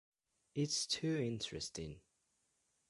[0.55, 2.01] It's too interesting.